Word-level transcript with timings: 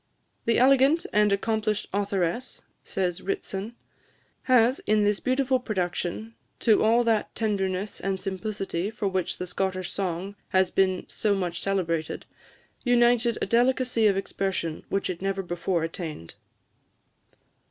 "The 0.45 0.57
elegant 0.57 1.05
and 1.13 1.31
accomplished 1.31 1.85
authoress," 1.93 2.63
says 2.83 3.21
Ritson, 3.21 3.75
"has, 4.45 4.79
in 4.87 5.03
this 5.03 5.19
beautiful 5.19 5.59
production, 5.59 6.33
to 6.61 6.83
all 6.83 7.03
that 7.03 7.35
tenderness 7.35 7.99
and 7.99 8.19
simplicity 8.19 8.89
for 8.89 9.07
which 9.07 9.37
the 9.37 9.45
Scottish 9.45 9.91
song 9.91 10.35
has 10.47 10.71
been 10.71 11.05
so 11.07 11.35
much 11.35 11.61
celebrated, 11.61 12.25
united 12.83 13.37
a 13.43 13.45
delicacy 13.45 14.07
of 14.07 14.17
expression 14.17 14.83
which 14.89 15.07
it 15.07 15.21
never 15.21 15.43
before 15.43 15.83
attained." 15.83 16.33